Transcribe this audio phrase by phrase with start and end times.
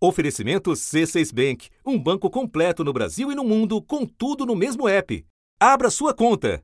[0.00, 4.88] Oferecimento C6 Bank, um banco completo no Brasil e no mundo, com tudo no mesmo
[4.88, 5.26] app.
[5.58, 6.62] Abra sua conta.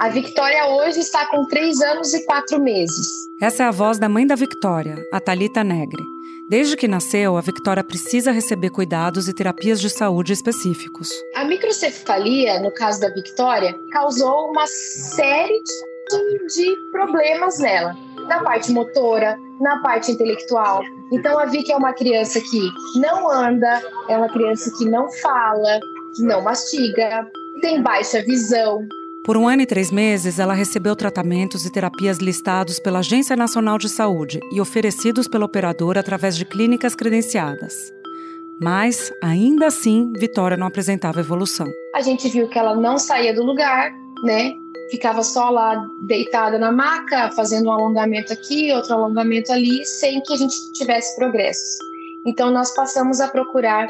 [0.00, 3.06] A Victoria hoje está com 3 anos e 4 meses.
[3.42, 6.00] Essa é a voz da mãe da Victoria, a Talita Negre.
[6.48, 11.08] Desde que nasceu, a Victoria precisa receber cuidados e terapias de saúde específicos.
[11.34, 15.60] A microcefalia, no caso da Victoria, causou uma série
[16.08, 17.96] de, de problemas nela,
[18.28, 20.84] na parte motora, na parte intelectual.
[21.12, 25.78] Então a Vicky é uma criança que não anda, é uma criança que não fala,
[26.16, 27.30] que não mastiga,
[27.60, 28.86] tem baixa visão,
[29.24, 33.78] por um ano e três meses, ela recebeu tratamentos e terapias listados pela Agência Nacional
[33.78, 37.72] de Saúde e oferecidos pela operadora através de clínicas credenciadas.
[38.60, 41.68] Mas, ainda assim, Vitória não apresentava evolução.
[41.94, 43.92] A gente viu que ela não saía do lugar,
[44.24, 44.54] né?
[44.92, 50.34] Ficava só lá deitada na maca, fazendo um alongamento aqui, outro alongamento ali, sem que
[50.34, 51.78] a gente tivesse progressos.
[52.26, 53.88] Então, nós passamos a procurar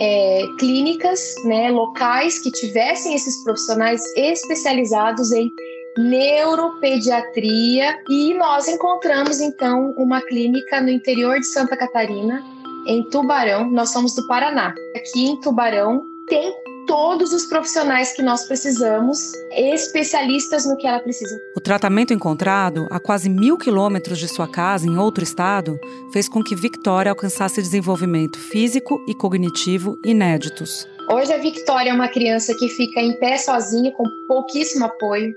[0.00, 5.52] é, clínicas, né, locais que tivessem esses profissionais especializados em
[5.98, 12.42] neuropediatria e nós encontramos então uma clínica no interior de Santa Catarina,
[12.86, 13.70] em Tubarão.
[13.70, 14.74] Nós somos do Paraná.
[14.96, 16.54] Aqui em Tubarão tem
[16.88, 21.38] todos os profissionais que nós precisamos, especialistas no que ela precisa.
[21.54, 25.78] O tratamento encontrado, a quase mil quilômetros de sua casa, em outro estado,
[26.12, 30.88] fez com que Victoria alcançasse desenvolvimento físico e cognitivo inéditos.
[31.12, 35.34] Hoje a Victoria é uma criança que fica em pé sozinha, com pouquíssimo apoio.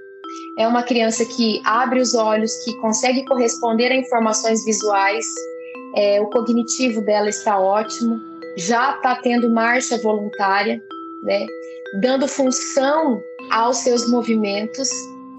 [0.58, 5.26] É uma criança que abre os olhos, que consegue corresponder a informações visuais.
[5.98, 8.18] É, o cognitivo dela está ótimo.
[8.58, 10.82] Já está tendo marcha voluntária
[11.24, 11.46] né,
[12.02, 14.90] dando função aos seus movimentos.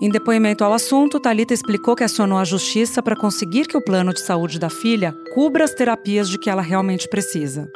[0.00, 4.12] Em depoimento ao assunto, Talita explicou que acionou a justiça para conseguir que o plano
[4.12, 7.70] de saúde da filha cubra as terapias de que ela realmente precisa.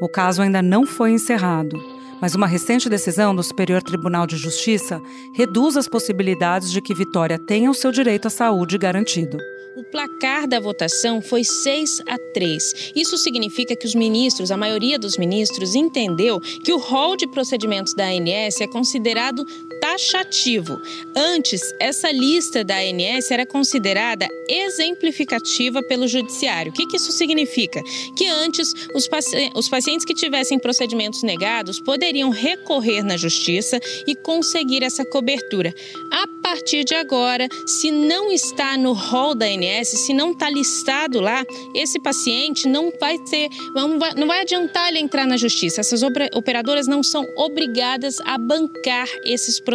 [0.00, 1.78] O caso ainda não foi encerrado,
[2.20, 5.00] mas uma recente decisão do Superior Tribunal de Justiça
[5.32, 9.38] reduz as possibilidades de que Vitória tenha o seu direito à saúde garantido.
[9.76, 12.92] O placar da votação foi 6 a 3.
[12.94, 17.92] Isso significa que os ministros, a maioria dos ministros, entendeu que o rol de procedimentos
[17.92, 19.44] da ANS é considerado
[19.84, 20.80] taxativo.
[21.14, 26.72] Antes, essa lista da ANS era considerada exemplificativa pelo judiciário.
[26.72, 27.82] O que, que isso significa?
[28.16, 34.14] Que antes, os, paci os pacientes que tivessem procedimentos negados poderiam recorrer na justiça e
[34.14, 35.74] conseguir essa cobertura.
[36.10, 41.20] A partir de agora, se não está no rol da ANS, se não está listado
[41.20, 41.44] lá,
[41.74, 45.82] esse paciente não vai ter, não vai, não vai adiantar ele entrar na justiça.
[45.82, 49.73] Essas operadoras não são obrigadas a bancar esses procedimentos.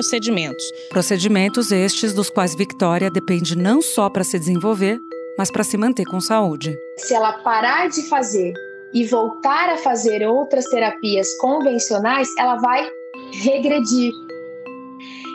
[0.89, 4.99] Procedimentos estes dos quais Victoria depende não só para se desenvolver,
[5.37, 6.77] mas para se manter com saúde.
[6.97, 8.53] Se ela parar de fazer
[8.93, 12.89] e voltar a fazer outras terapias convencionais, ela vai
[13.33, 14.11] regredir.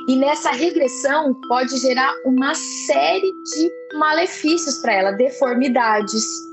[0.09, 6.45] E nessa regressão pode gerar uma série de malefícios para ela, deformidades,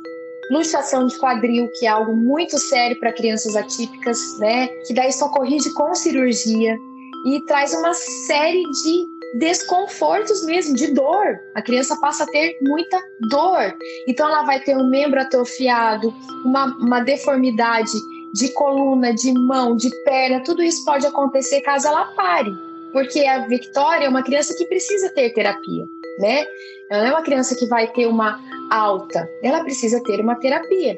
[0.52, 4.68] luxação de quadril, que é algo muito sério para crianças atípicas, né?
[4.86, 6.78] Que daí só corrige com cirurgia
[7.26, 9.06] e traz uma série de
[9.40, 11.40] desconfortos mesmo, de dor.
[11.56, 13.00] A criança passa a ter muita
[13.30, 13.76] dor.
[14.08, 17.98] Então ela vai ter um membro atrofiado, uma, uma deformidade
[18.34, 22.52] de coluna, de mão, de perna, tudo isso pode acontecer caso ela pare
[22.92, 25.86] porque a Victoria é uma criança que precisa ter terapia,
[26.20, 26.46] né?
[26.90, 28.40] Ela não é uma criança que vai ter uma
[28.70, 30.98] alta, ela precisa ter uma terapia.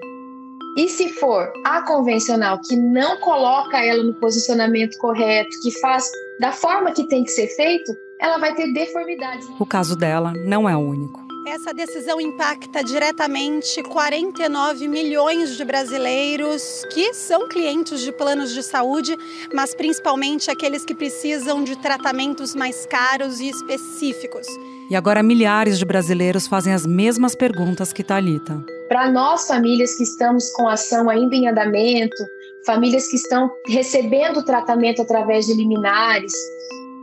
[0.76, 6.52] E se for a convencional que não coloca ela no posicionamento correto, que faz da
[6.52, 9.48] forma que tem que ser feito, ela vai ter deformidades.
[9.60, 11.22] O caso dela não é o único.
[11.46, 19.16] Essa decisão impacta diretamente 49 milhões de brasileiros que são clientes de planos de saúde,
[19.54, 24.48] mas principalmente aqueles que precisam de tratamentos mais caros e específicos.
[24.90, 28.64] E agora milhares de brasileiros fazem as mesmas perguntas que Talita.
[28.94, 32.24] Para nós famílias que estamos com ação ainda em andamento,
[32.64, 36.32] famílias que estão recebendo tratamento através de liminares,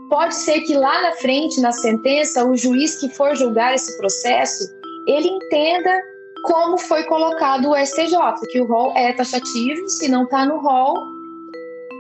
[0.09, 4.73] pode ser que lá na frente, na sentença, o juiz que for julgar esse processo,
[5.05, 6.01] ele entenda
[6.45, 8.17] como foi colocado o STJ,
[8.53, 10.95] que o rol é taxativo, se não está no rol,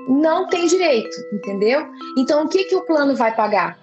[0.06, 1.84] não tem direito, entendeu?
[2.16, 3.76] Então, o que, que o plano vai pagar?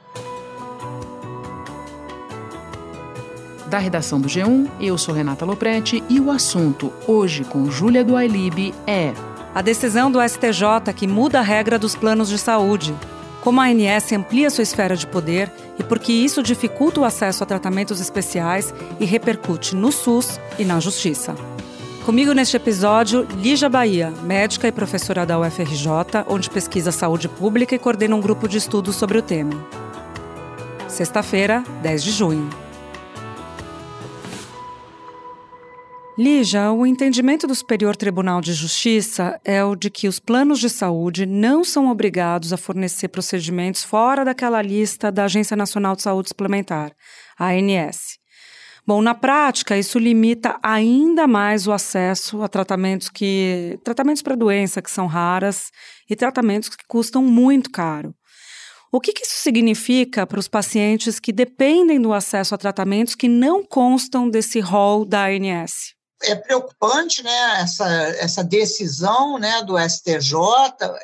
[3.69, 8.15] Da redação do G1, eu sou Renata Loprete e o assunto hoje com Júlia do
[8.15, 9.13] Ailib é
[9.53, 12.95] a decisão do STJ que muda a regra dos planos de saúde
[13.41, 17.47] como a ANS amplia sua esfera de poder e porque isso dificulta o acesso a
[17.47, 21.35] tratamentos especiais e repercute no SUS e na Justiça.
[22.05, 27.79] Comigo neste episódio, Lígia Bahia, médica e professora da UFRJ, onde pesquisa saúde pública e
[27.79, 29.53] coordena um grupo de estudos sobre o tema.
[30.87, 32.66] Sexta-feira, 10 de junho.
[36.17, 40.67] Lígia, o entendimento do Superior Tribunal de Justiça é o de que os planos de
[40.67, 46.29] saúde não são obrigados a fornecer procedimentos fora daquela lista da Agência Nacional de Saúde
[46.29, 46.91] Suplementar,
[47.39, 48.17] ANS.
[48.83, 54.81] Bom, na prática, isso limita ainda mais o acesso a tratamentos que tratamentos para doença
[54.81, 55.69] que são raras
[56.09, 58.11] e tratamentos que custam muito caro.
[58.91, 63.27] O que, que isso significa para os pacientes que dependem do acesso a tratamentos que
[63.27, 65.96] não constam desse rol da ANS?
[66.23, 67.87] É preocupante né, essa,
[68.19, 70.35] essa decisão né, do STJ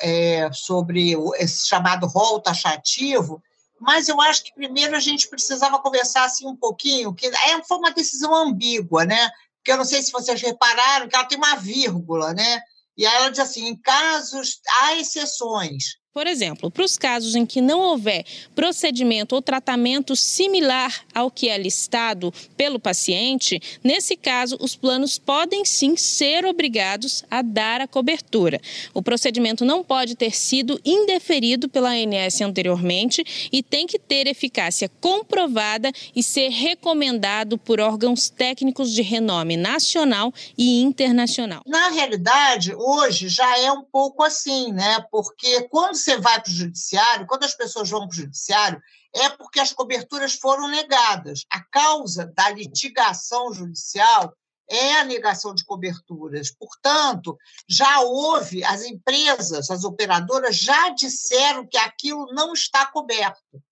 [0.00, 3.42] é, sobre o, esse chamado rol taxativo,
[3.80, 7.78] mas eu acho que primeiro a gente precisava conversar assim, um pouquinho, que é, foi
[7.78, 9.30] uma decisão ambígua, né?
[9.58, 12.62] Porque eu não sei se vocês repararam que ela tem uma vírgula, né?
[12.96, 15.96] E ela diz assim: em casos, há exceções.
[16.14, 18.24] Por exemplo, para os casos em que não houver
[18.54, 25.64] procedimento ou tratamento similar ao que é listado pelo paciente, nesse caso, os planos podem
[25.64, 28.60] sim ser obrigados a dar a cobertura.
[28.94, 34.88] O procedimento não pode ter sido indeferido pela ANS anteriormente e tem que ter eficácia
[35.00, 41.62] comprovada e ser recomendado por órgãos técnicos de renome nacional e internacional.
[41.66, 45.04] Na realidade, hoje já é um pouco assim, né?
[45.10, 48.80] Porque quando você vai para o judiciário, quando as pessoas vão para o judiciário,
[49.14, 51.46] é porque as coberturas foram negadas.
[51.50, 54.34] A causa da litigação judicial
[54.68, 56.50] é a negação de coberturas.
[56.50, 63.62] Portanto, já houve, as empresas, as operadoras já disseram que aquilo não está coberto.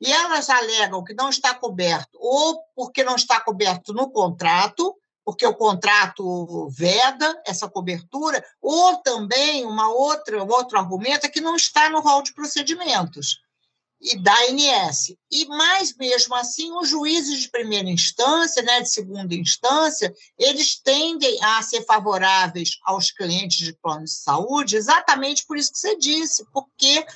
[0.00, 4.94] E elas alegam que não está coberto ou porque não está coberto no contrato,
[5.24, 11.40] porque o contrato veda essa cobertura, ou também uma outra, um outro argumento é que
[11.40, 13.38] não está no rol de procedimentos
[14.04, 15.16] e da ANS.
[15.30, 21.42] E mais mesmo assim, os juízes de primeira instância, né, de segunda instância, eles tendem
[21.42, 26.44] a ser favoráveis aos clientes de plano de saúde, exatamente por isso que você disse,
[26.52, 27.06] porque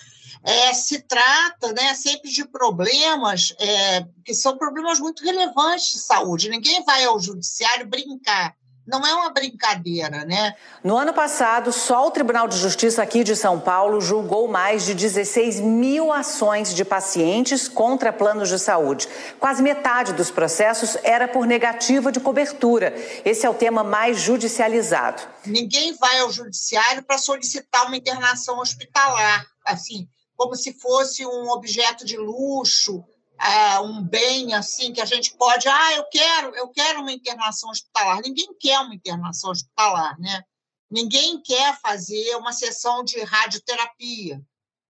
[0.44, 6.48] é, se trata né, sempre de problemas é, que são problemas muito relevantes de saúde.
[6.48, 8.54] Ninguém vai ao judiciário brincar.
[8.88, 10.54] Não é uma brincadeira, né?
[10.82, 14.94] No ano passado, só o Tribunal de Justiça aqui de São Paulo julgou mais de
[14.94, 19.06] 16 mil ações de pacientes contra planos de saúde.
[19.38, 22.94] Quase metade dos processos era por negativa de cobertura.
[23.26, 25.20] Esse é o tema mais judicializado.
[25.44, 29.44] Ninguém vai ao judiciário para solicitar uma internação hospitalar.
[29.66, 30.08] Assim,
[30.38, 33.04] como se fosse um objeto de luxo,
[33.40, 37.70] é, um bem assim que a gente pode, ah, eu quero, eu quero uma internação
[37.70, 38.20] hospitalar.
[38.22, 40.44] Ninguém quer uma internação hospitalar, né?
[40.88, 44.40] Ninguém quer fazer uma sessão de radioterapia.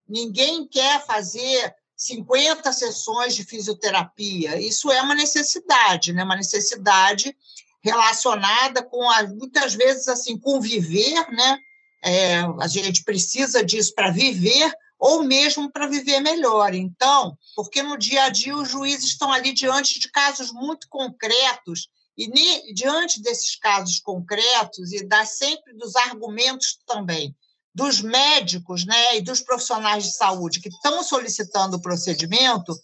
[0.06, 4.60] Ninguém quer fazer 50 sessões de fisioterapia.
[4.60, 6.24] Isso é uma necessidade, né?
[6.24, 7.34] Uma necessidade
[7.82, 11.58] relacionada com a, muitas vezes assim conviver, né?
[12.04, 16.74] É, a gente precisa disso para viver, ou mesmo para viver melhor.
[16.74, 21.88] Então, porque no dia a dia os juízes estão ali diante de casos muito concretos
[22.16, 27.34] e diante desses casos concretos e dá sempre dos argumentos também
[27.78, 32.74] dos médicos, né, e dos profissionais de saúde que estão solicitando o procedimento,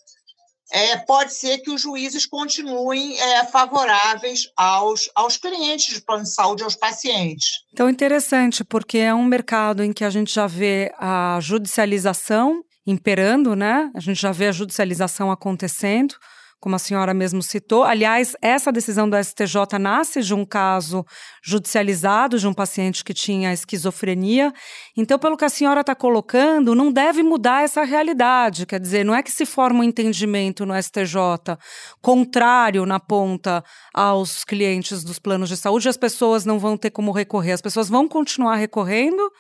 [0.74, 6.34] é, pode ser que os juízes continuem é, favoráveis aos, aos clientes de plano de
[6.34, 7.60] saúde, aos pacientes.
[7.72, 13.54] Então, interessante, porque é um mercado em que a gente já vê a judicialização imperando,
[13.54, 13.88] né?
[13.94, 16.16] A gente já vê a judicialização acontecendo
[16.64, 17.84] como a senhora mesmo citou.
[17.84, 21.04] Aliás, essa decisão do STJ nasce de um caso
[21.42, 24.50] judicializado de um paciente que tinha esquizofrenia.
[24.96, 28.64] Então, pelo que a senhora está colocando, não deve mudar essa realidade.
[28.64, 31.58] Quer dizer, não é que se forma um entendimento no STJ
[32.00, 37.12] contrário na ponta aos clientes dos planos de saúde, as pessoas não vão ter como
[37.12, 39.30] recorrer, as pessoas vão continuar recorrendo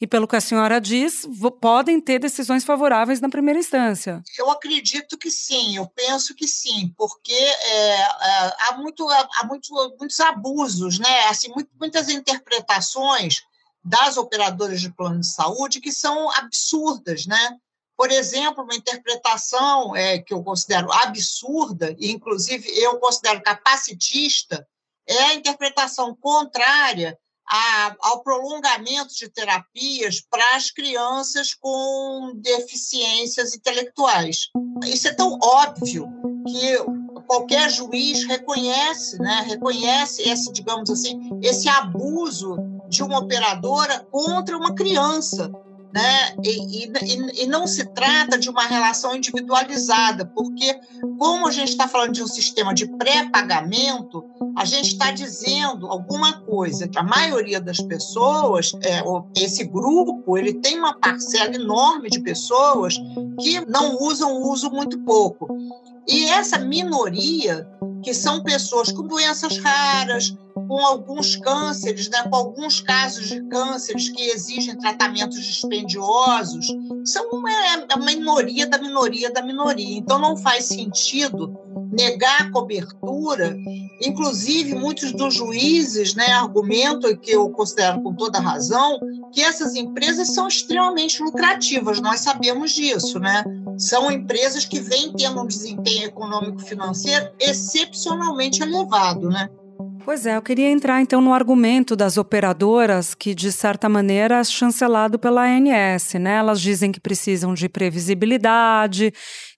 [0.00, 1.28] e, pelo que a senhora diz,
[1.60, 4.22] podem ter decisões favoráveis na primeira instância.
[4.38, 9.96] Eu acredito que sim, eu penso que sim, porque é, é, há, muito, há muito,
[9.98, 11.26] muitos abusos, né?
[11.28, 13.42] assim, muitas interpretações
[13.84, 17.56] das operadoras de plano de saúde que são absurdas, né?
[17.96, 24.66] Por exemplo, uma interpretação é, que eu considero absurda, e inclusive eu considero capacitista,
[25.06, 27.18] é a interpretação contrária
[27.50, 34.48] a, ao prolongamento de terapias para as crianças com deficiências intelectuais.
[34.84, 36.08] Isso é tão óbvio
[36.46, 36.78] que
[37.26, 42.56] qualquer juiz reconhece, né, reconhece esse, digamos assim, esse abuso
[42.88, 45.50] de uma operadora contra uma criança
[45.92, 46.34] né?
[46.44, 50.78] E, e, e, não se trata de uma relação individualizada, porque,
[51.18, 54.24] como a gente está falando de um sistema de pré-pagamento,
[54.56, 59.02] a gente está dizendo alguma coisa que a maioria das pessoas, é,
[59.36, 62.94] esse grupo, ele tem uma parcela enorme de pessoas
[63.40, 65.48] que não usam, usam muito pouco.
[66.08, 67.68] E essa minoria,
[68.02, 74.08] que são pessoas com doenças raras, com alguns cânceres, né, com alguns casos de cânceres
[74.08, 76.66] que exigem tratamentos dispendiosos,
[77.04, 79.98] são uma, é uma minoria da minoria da minoria.
[79.98, 81.56] Então, não faz sentido
[81.92, 83.56] negar a cobertura.
[84.00, 88.98] Inclusive, muitos dos juízes né, argumentam, que eu considero com toda razão,
[89.32, 93.44] que essas empresas são extremamente lucrativas, nós sabemos disso, né?
[93.80, 99.48] São empresas que vêm tendo um desempenho econômico-financeiro excepcionalmente elevado, né?
[100.04, 104.44] Pois é, eu queria entrar então no argumento das operadoras que, de certa maneira, é
[104.44, 106.36] chancelado pela ANS, né?
[106.36, 109.12] Elas dizem que precisam de previsibilidade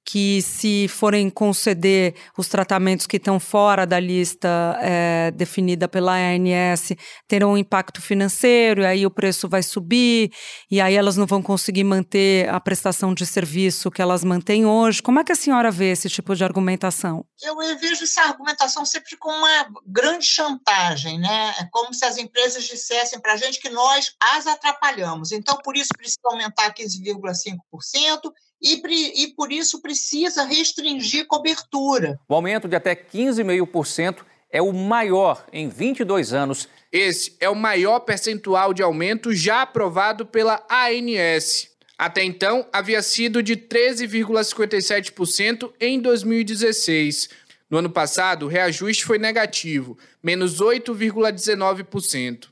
[0.04, 6.92] que se forem conceder os tratamentos que estão fora da lista é, definida pela ANS,
[7.28, 10.32] terão um impacto financeiro, e aí o preço vai subir,
[10.70, 15.02] e aí elas não vão conseguir manter a prestação de serviço que elas mantêm hoje.
[15.02, 17.24] Como é que a senhora vê esse tipo de argumentação?
[17.42, 21.54] Eu, vejo essa argumentação sempre como uma grande chantagem, né?
[21.58, 25.32] É como se as empresas dissessem para a gente que nós as atrapalhamos.
[25.32, 32.20] Então, por isso precisa aumentar 15,5%, e, e por isso precisa restringir cobertura.
[32.28, 34.18] O aumento de até 15,5%
[34.50, 36.68] é o maior em 22 anos.
[36.92, 41.72] Esse é o maior percentual de aumento já aprovado pela ANS.
[41.98, 47.30] Até então, havia sido de 13,57% em 2016.
[47.70, 52.51] No ano passado, o reajuste foi negativo, menos 8,19%.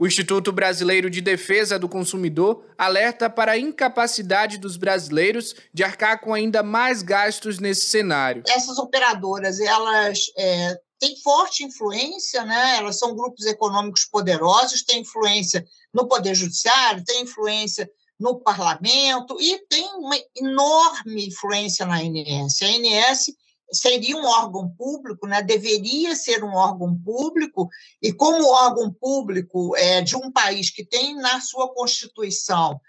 [0.00, 6.20] O Instituto Brasileiro de Defesa do Consumidor alerta para a incapacidade dos brasileiros de arcar
[6.20, 8.44] com ainda mais gastos nesse cenário.
[8.46, 12.76] Essas operadoras, elas é, têm forte influência, né?
[12.76, 17.90] elas são grupos econômicos poderosos, têm influência no Poder Judiciário, têm influência
[18.20, 22.62] no parlamento e tem uma enorme influência na ANS.
[22.62, 23.26] A ANS
[23.70, 25.42] seria um órgão público, né?
[25.42, 27.68] deveria ser um órgão público,
[28.02, 32.80] e como órgão público é, de um país que tem na sua Constituição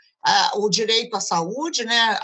[0.56, 2.18] o direito à saúde, né?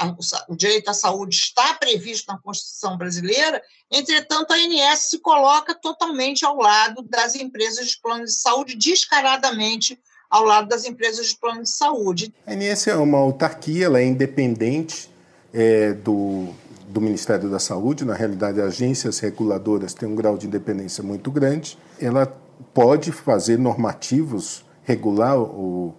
[0.50, 6.46] o direito à saúde está previsto na Constituição brasileira, entretanto, a ANS se coloca totalmente
[6.46, 9.98] ao lado das empresas de plano de saúde, descaradamente
[10.30, 12.34] ao lado das empresas de plano de saúde.
[12.46, 15.10] A ANS é uma autarquia, ela é independente
[15.54, 16.54] é, do,
[16.88, 21.78] do Ministério da Saúde, na realidade, agências reguladoras têm um grau de independência muito grande.
[22.00, 22.26] Ela
[22.74, 25.96] pode fazer normativos, regular o,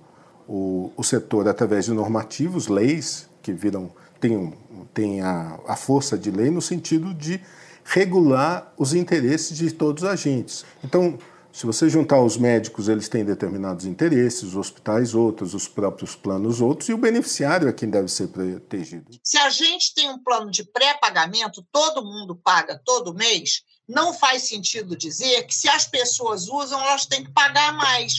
[0.49, 3.91] o, o setor através de normativos, leis, que viram,
[4.21, 4.55] têm,
[4.95, 7.41] têm a, a força de lei no sentido de
[7.85, 10.65] regular os interesses de todos os agentes.
[10.85, 11.19] Então,
[11.57, 16.61] se você juntar os médicos, eles têm determinados interesses, os hospitais outros, os próprios planos
[16.61, 19.19] outros, e o beneficiário é quem deve ser protegido.
[19.25, 24.43] Se a gente tem um plano de pré-pagamento, todo mundo paga todo mês, não faz
[24.43, 28.13] sentido dizer que se as pessoas usam, elas têm que pagar mais.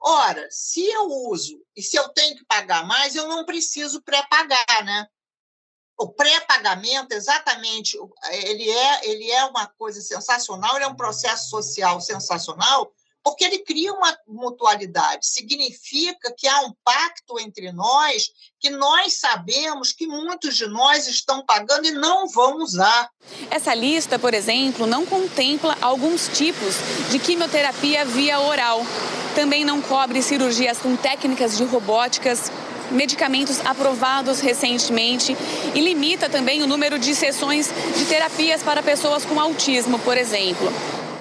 [0.00, 4.84] Ora, se eu uso e se eu tenho que pagar mais, eu não preciso pré-pagar,
[4.84, 5.04] né?
[5.98, 7.98] O pré-pagamento, exatamente,
[8.30, 13.58] ele é, ele é uma coisa sensacional, ele é um processo social sensacional, porque ele
[13.58, 15.26] cria uma mutualidade.
[15.26, 21.44] Significa que há um pacto entre nós, que nós sabemos que muitos de nós estão
[21.44, 23.10] pagando e não vão usar.
[23.50, 26.76] Essa lista, por exemplo, não contempla alguns tipos
[27.10, 28.82] de quimioterapia via oral.
[29.34, 32.50] Também não cobre cirurgias com técnicas de robóticas
[32.90, 35.36] medicamentos aprovados recentemente
[35.74, 40.72] e limita também o número de sessões de terapias para pessoas com autismo, por exemplo.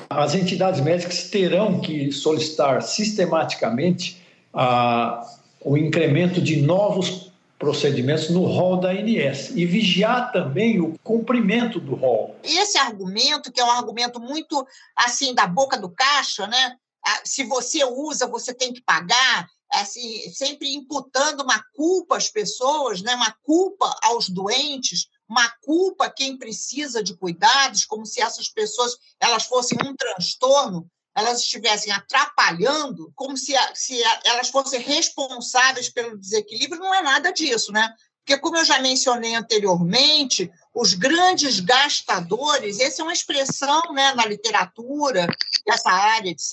[0.10, 4.22] As entidades médicas terão que solicitar sistematicamente
[4.54, 5.26] ah,
[5.62, 7.28] o incremento de novos
[7.60, 12.36] procedimentos no rol da ANS e vigiar também o cumprimento do rol.
[12.44, 16.76] Esse argumento, que é um argumento muito assim da boca do caixa, né?
[17.06, 23.02] Ah, se você usa, você tem que pagar assim, sempre imputando uma culpa às pessoas,
[23.02, 23.16] né?
[23.16, 28.98] uma culpa aos doentes, uma culpa a quem precisa de cuidados, como se essas pessoas
[29.20, 36.80] elas fossem um transtorno, elas estivessem atrapalhando, como se, se elas fossem responsáveis pelo desequilíbrio,
[36.80, 37.94] não é nada disso, né?
[38.28, 44.26] Porque, como eu já mencionei anteriormente, os grandes gastadores, essa é uma expressão né, na
[44.26, 45.26] literatura,
[45.66, 46.52] essa área, etc.,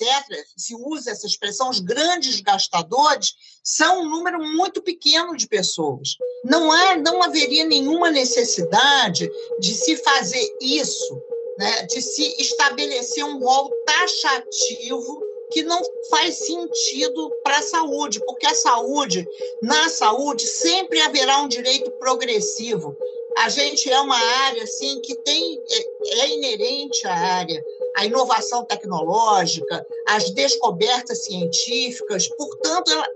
[0.55, 6.15] se usa essa expressão, os grandes gastadores são um número muito pequeno de pessoas.
[6.45, 9.29] Não, há, não haveria nenhuma necessidade
[9.59, 11.21] de se fazer isso,
[11.57, 18.45] né, de se estabelecer um rol taxativo que não faz sentido para a saúde, porque
[18.45, 19.25] a saúde,
[19.61, 22.93] na saúde, sempre haverá um direito progressivo.
[23.37, 27.63] A gente é uma área assim que tem é, é inerente à área
[27.95, 33.07] a inovação tecnológica, as descobertas científicas, portanto, ela,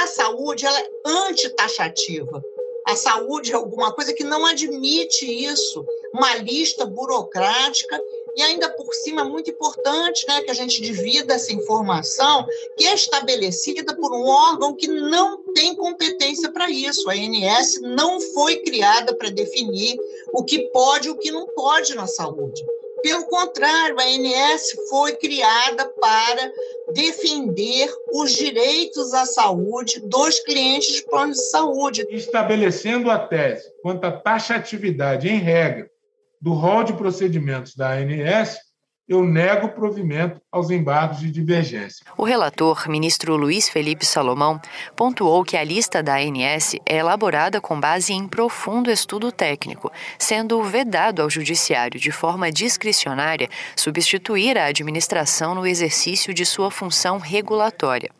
[0.00, 2.42] a saúde ela é antitaxativa.
[2.86, 5.84] A saúde é alguma coisa que não admite isso,
[6.14, 8.00] uma lista burocrática
[8.36, 12.46] e ainda por cima muito importante né, que a gente divida essa informação,
[12.76, 17.08] que é estabelecida por um órgão que não tem competência para isso.
[17.10, 19.96] A ANS não foi criada para definir
[20.32, 22.64] o que pode e o que não pode na saúde.
[23.02, 26.52] Pelo contrário, a ANS foi criada para
[26.92, 32.06] defender os direitos à saúde dos clientes de planos de saúde.
[32.10, 35.91] Estabelecendo a tese quanto à taxatividade em regra
[36.42, 38.58] do rol de procedimentos da ANS,
[39.08, 42.06] eu nego provimento aos embargos de divergência.
[42.16, 44.60] O relator, ministro Luiz Felipe Salomão,
[44.94, 50.62] pontuou que a lista da ANS é elaborada com base em profundo estudo técnico, sendo
[50.62, 58.10] vedado ao judiciário de forma discricionária substituir a administração no exercício de sua função regulatória.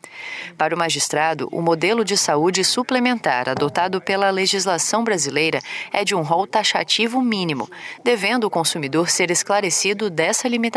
[0.59, 5.59] Para o magistrado, o modelo de saúde suplementar adotado pela legislação brasileira
[5.91, 7.69] é de um rol taxativo mínimo,
[8.05, 10.73] devendo o consumidor ser esclarecido dessa limitação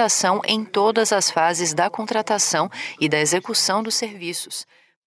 [0.46, 2.70] em todas as fases da contratação
[3.00, 4.66] e da execução dos serviços.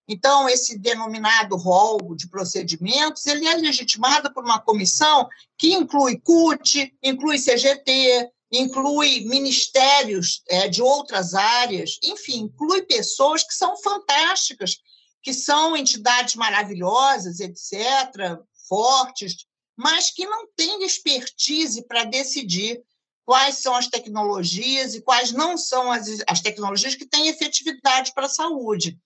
[0.09, 5.29] Então, esse denominado rol de procedimentos, ele é legitimado por uma comissão
[5.59, 13.55] que inclui CUT, inclui CGT, inclui ministérios é, de outras áreas, enfim, inclui pessoas que
[13.55, 14.79] são fantásticas,
[15.23, 19.45] que são entidades maravilhosas, etc., fortes,
[19.77, 22.83] mas que não têm expertise para decidir
[23.29, 28.25] quais são as tecnologias e quais não são as, as tecnologias que têm efetividade para
[28.25, 28.99] a saúde.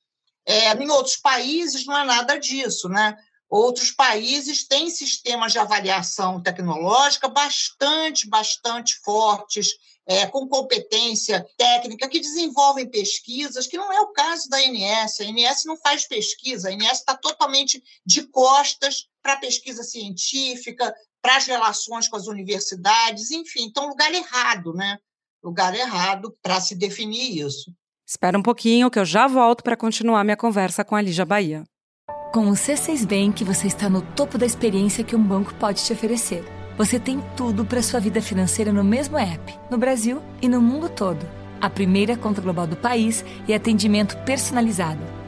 [0.47, 3.17] É, em outros países não é nada disso, né?
[3.51, 9.73] Outros países têm sistemas de avaliação tecnológica bastante, bastante fortes,
[10.07, 15.21] é, com competência técnica, que desenvolvem pesquisas, que não é o caso da ANS.
[15.21, 21.37] A ANS não faz pesquisa, a ANS está totalmente de costas para pesquisa científica, para
[21.37, 24.99] as relações com as universidades, enfim, então lugar errado, né?
[25.43, 27.73] Lugar errado para se definir isso.
[28.07, 31.65] Espera um pouquinho que eu já volto para continuar minha conversa com a Lígia Bahia.
[32.33, 35.93] Com o C6 Bank, você está no topo da experiência que um banco pode te
[35.93, 36.45] oferecer.
[36.77, 40.89] Você tem tudo para sua vida financeira no mesmo app, no Brasil e no mundo
[40.89, 41.25] todo.
[41.61, 45.01] A primeira conta global do país e atendimento personalizado,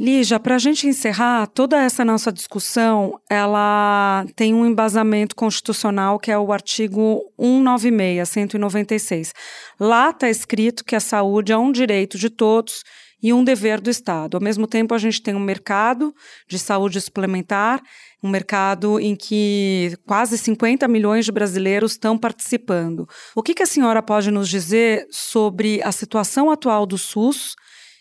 [0.00, 6.32] Lígia, para a gente encerrar, toda essa nossa discussão, ela tem um embasamento constitucional que
[6.32, 9.34] é o artigo 196, 196.
[9.78, 12.82] Lá está escrito que a saúde é um direito de todos
[13.22, 14.38] e um dever do Estado.
[14.38, 16.14] Ao mesmo tempo, a gente tem um mercado
[16.48, 17.82] de saúde suplementar,
[18.22, 23.06] um mercado em que quase 50 milhões de brasileiros estão participando.
[23.34, 27.54] O que, que a senhora pode nos dizer sobre a situação atual do SUS?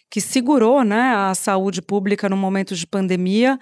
[0.09, 3.59] Que segurou né, a saúde pública no momento de pandemia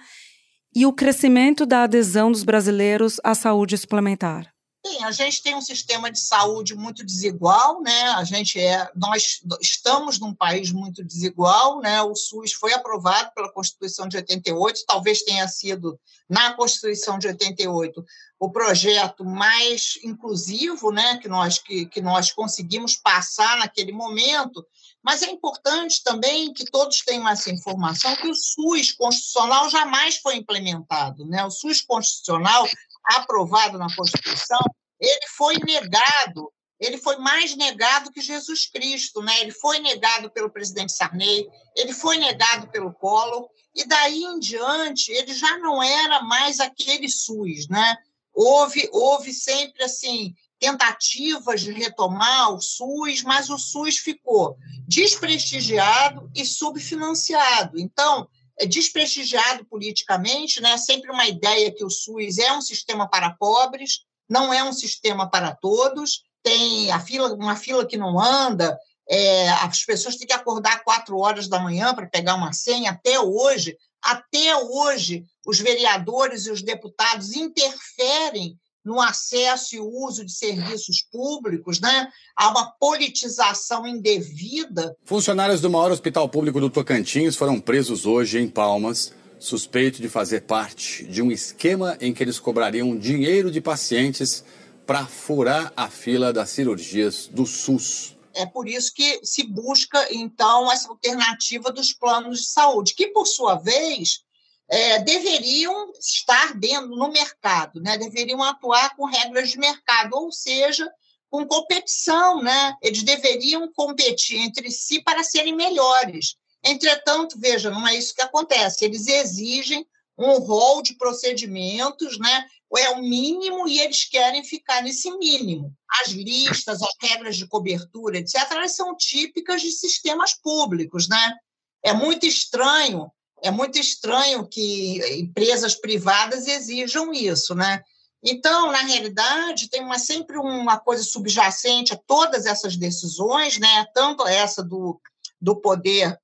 [0.74, 4.57] e o crescimento da adesão dos brasileiros à saúde suplementar?
[4.88, 8.04] Sim, a gente tem um sistema de saúde muito desigual, né?
[8.10, 12.00] A gente é, nós estamos num país muito desigual, né?
[12.00, 18.02] O SUS foi aprovado pela Constituição de 88, talvez tenha sido na Constituição de 88
[18.40, 21.18] o projeto mais inclusivo, né?
[21.18, 24.66] Que nós que, que nós conseguimos passar naquele momento.
[25.02, 30.36] Mas é importante também que todos tenham essa informação que o SUS constitucional jamais foi
[30.36, 31.44] implementado, né?
[31.44, 32.66] O SUS constitucional
[33.04, 34.58] aprovado na Constituição,
[35.00, 39.40] ele foi negado, ele foi mais negado que Jesus Cristo, né?
[39.40, 45.12] Ele foi negado pelo presidente Sarney, ele foi negado pelo Collor, e daí em diante
[45.12, 47.96] ele já não era mais aquele SUS, né?
[48.32, 54.56] Houve, houve sempre assim tentativas de retomar o SUS, mas o SUS ficou
[54.86, 57.78] desprestigiado e subfinanciado.
[57.78, 60.76] Então, é desprestigiado politicamente, né?
[60.76, 65.28] Sempre uma ideia que o SUS é um sistema para pobres, não é um sistema
[65.28, 66.22] para todos.
[66.42, 71.18] Tem a fila, uma fila que não anda, é, as pessoas têm que acordar quatro
[71.18, 72.90] horas da manhã para pegar uma senha.
[72.90, 80.32] Até hoje, até hoje, os vereadores e os deputados interferem no acesso e uso de
[80.32, 82.08] serviços públicos, né?
[82.34, 84.96] Há uma politização indevida.
[85.04, 90.42] Funcionários do maior hospital público do Tocantins foram presos hoje em Palmas, suspeitos de fazer
[90.42, 94.44] parte de um esquema em que eles cobrariam dinheiro de pacientes
[94.86, 98.16] para furar a fila das cirurgias do SUS.
[98.34, 103.26] É por isso que se busca, então, essa alternativa dos planos de saúde, que, por
[103.26, 104.20] sua vez,
[104.68, 107.98] é, deveriam estar dentro no mercado, né?
[107.98, 110.88] deveriam atuar com regras de mercado, ou seja,
[111.30, 112.74] com competição, né?
[112.82, 116.36] Eles deveriam competir entre si para serem melhores.
[116.64, 118.84] Entretanto, veja, não é isso que acontece.
[118.84, 122.44] Eles exigem um rol de procedimentos, né?
[122.76, 125.72] É o mínimo e eles querem ficar nesse mínimo.
[126.02, 131.34] As listas, as regras de cobertura, etc., elas são típicas de sistemas públicos, né?
[131.82, 133.10] É muito estranho
[133.42, 137.82] é muito estranho que empresas privadas exijam isso, né?
[138.22, 143.86] Então, na realidade, tem uma, sempre uma coisa subjacente a todas essas decisões, né?
[143.94, 145.00] tanto essa do,
[145.40, 146.18] do poder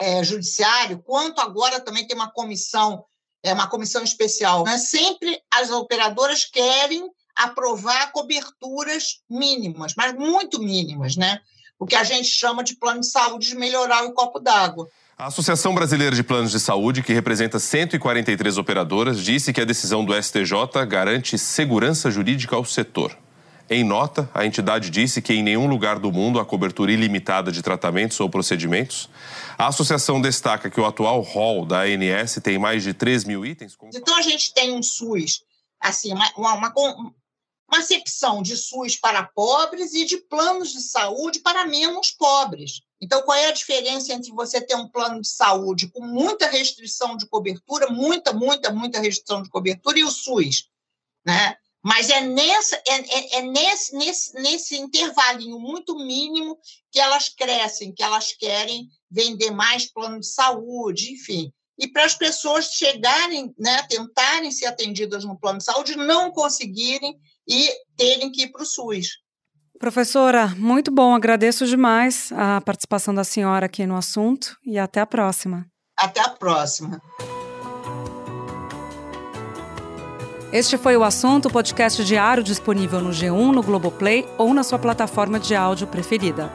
[0.00, 3.04] é, judiciário, quanto agora também tem uma comissão,
[3.42, 4.64] é, uma comissão especial.
[4.64, 4.78] Né?
[4.78, 11.40] Sempre as operadoras querem aprovar coberturas mínimas, mas muito mínimas, né?
[11.78, 14.88] o que a gente chama de plano de saúde de melhorar o copo d'água.
[15.16, 20.04] A Associação Brasileira de Planos de Saúde, que representa 143 operadoras, disse que a decisão
[20.04, 23.16] do STJ garante segurança jurídica ao setor.
[23.68, 27.62] Em nota, a entidade disse que em nenhum lugar do mundo há cobertura ilimitada de
[27.62, 29.08] tratamentos ou procedimentos.
[29.56, 33.76] A associação destaca que o atual rol da ANS tem mais de 3 mil itens.
[33.94, 35.42] Então a gente tem um SUS,
[35.80, 41.66] assim, uma, uma, uma acepção de SUS para pobres e de planos de saúde para
[41.66, 42.82] menos pobres.
[43.00, 47.16] Então, qual é a diferença entre você ter um plano de saúde com muita restrição
[47.16, 50.68] de cobertura, muita, muita, muita restrição de cobertura, e o SUS?
[51.24, 51.56] Né?
[51.84, 56.56] Mas é, nessa, é, é, é nesse, nesse, nesse intervalinho muito mínimo
[56.90, 61.52] que elas crescem, que elas querem vender mais plano de saúde, enfim.
[61.78, 67.18] E para as pessoas chegarem, né, tentarem ser atendidas no plano de saúde, não conseguirem
[67.46, 69.08] e terem que ir para o SUS.
[69.78, 71.14] Professora, muito bom.
[71.14, 75.66] Agradeço demais a participação da senhora aqui no assunto e até a próxima.
[75.98, 77.02] Até a próxima.
[80.54, 85.40] Este foi o assunto, podcast diário disponível no G1, no Globoplay ou na sua plataforma
[85.40, 86.48] de áudio preferida.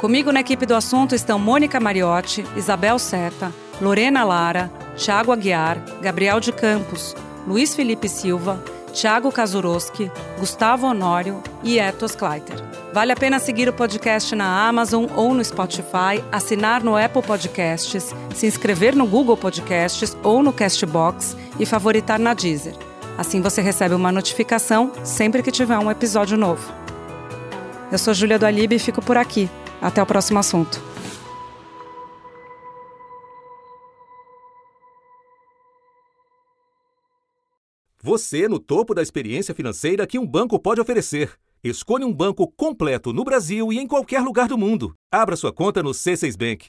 [0.00, 6.40] Comigo na equipe do assunto estão Mônica Mariotti, Isabel Seta, Lorena Lara, Thiago Aguiar, Gabriel
[6.40, 7.14] de Campos,
[7.46, 8.58] Luiz Felipe Silva,
[8.94, 12.56] Thiago Kazuroski, Gustavo Honório e Etos Kleiter.
[12.94, 18.14] Vale a pena seguir o podcast na Amazon ou no Spotify, assinar no Apple Podcasts,
[18.34, 22.95] se inscrever no Google Podcasts ou no Castbox e favoritar na Deezer.
[23.18, 26.72] Assim você recebe uma notificação sempre que tiver um episódio novo.
[27.90, 29.48] Eu sou Júlia do Alibe e fico por aqui.
[29.80, 30.80] Até o próximo assunto.
[38.02, 41.32] Você no topo da experiência financeira que um banco pode oferecer.
[41.64, 44.94] Escolha um banco completo no Brasil e em qualquer lugar do mundo.
[45.10, 46.68] Abra sua conta no C6 Bank.